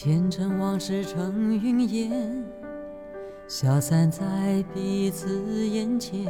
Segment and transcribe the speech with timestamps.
[0.00, 2.44] 前尘往事成云烟，
[3.48, 6.24] 消散在彼此眼前。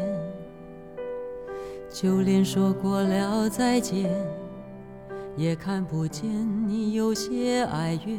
[1.90, 4.10] 就连说过了再见，
[5.36, 6.26] 也看不见
[6.66, 8.16] 你有些哀怨。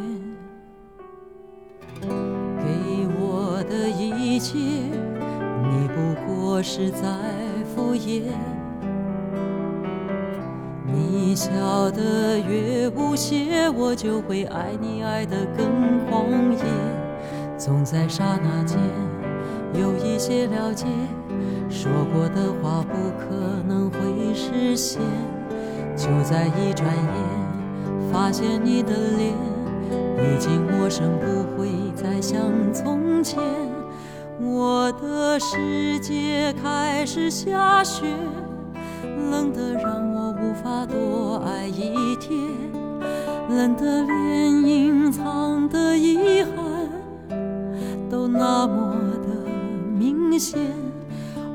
[2.00, 7.02] 给我的一切，你不过是在
[7.74, 8.22] 敷衍。
[10.94, 15.66] 你笑得越无邪，我就会爱你爱得更
[16.10, 16.60] 狂野。
[17.58, 18.78] 总在刹那间
[19.74, 20.86] 有一些了解，
[21.70, 23.36] 说过的话不可
[23.68, 25.02] 能会实现。
[25.96, 29.34] 就在一转眼，发现你的脸
[30.18, 32.42] 已经陌生，不会再像
[32.74, 33.44] 从前。
[34.40, 38.08] 我的世界开始下雪，
[39.32, 40.20] 冷得让我。
[40.42, 42.40] 无法多爱一天，
[43.50, 46.54] 冷得连隐藏的遗憾
[48.10, 49.52] 都那么的
[49.98, 50.60] 明显。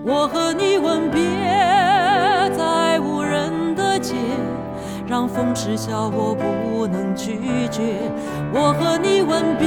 [0.05, 1.21] 我和你吻别
[2.57, 4.15] 在无人的街，
[5.07, 7.39] 让风痴笑我不能拒
[7.71, 8.11] 绝。
[8.53, 9.67] 我和你吻别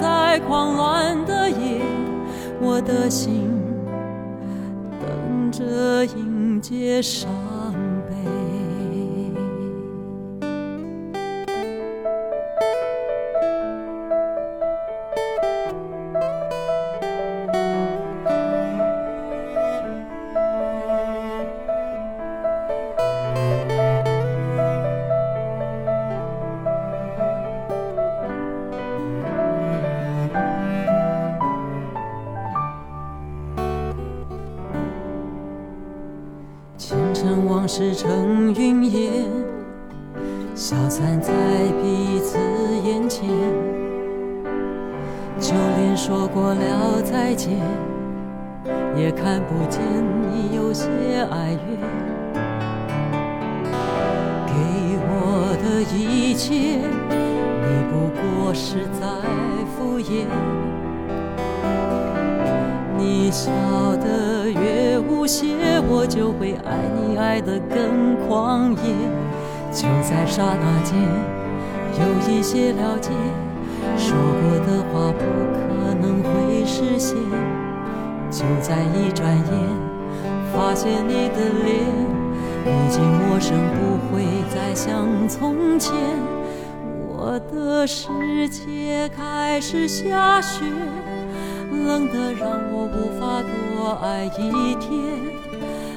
[0.00, 1.82] 在狂乱的夜，
[2.60, 3.50] 我的心
[5.52, 7.30] 着迎接伤
[8.08, 8.81] 悲。
[36.84, 39.24] 前尘往事成云烟，
[40.52, 41.32] 消散在
[41.80, 42.36] 彼此
[42.84, 43.28] 眼前。
[45.38, 47.52] 就连说过了再见，
[48.96, 49.80] 也看不见
[50.28, 50.88] 你有些
[51.30, 51.78] 哀怨。
[54.44, 54.52] 给
[55.06, 56.78] 我的一切，
[57.62, 58.10] 你不
[58.42, 59.06] 过是在
[59.76, 60.26] 敷衍。
[63.02, 63.50] 你笑
[63.96, 65.56] 得越无邪，
[65.88, 68.94] 我就会爱你爱得更狂野。
[69.72, 70.96] 就在刹那间，
[71.98, 73.10] 有一些了解，
[73.98, 77.16] 说过的话不可能会实现。
[78.30, 79.50] 就在一转眼，
[80.52, 81.82] 发现你的脸
[82.64, 84.22] 已经陌生，不会
[84.54, 85.92] 再像从前。
[87.08, 90.64] 我的世界开始下雪。
[91.72, 94.90] 冷得让我无法多爱一天，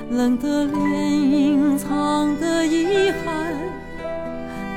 [0.10, 3.54] 冷得连隐藏的遗憾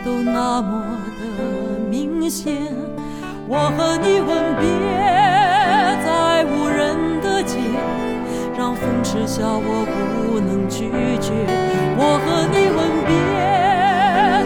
[0.04, 0.84] 都那么
[1.18, 1.22] 的
[1.88, 2.56] 明显。
[3.48, 4.28] 我和你吻
[4.60, 4.66] 别
[6.04, 7.58] 在无人的街，
[8.56, 11.32] 让风痴笑我不能拒绝。
[11.96, 13.10] 我和你吻别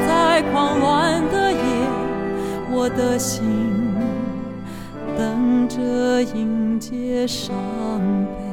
[0.06, 1.58] 在狂乱的夜，
[2.70, 3.81] 我的心。
[6.22, 7.54] 迎接伤
[8.26, 8.51] 悲。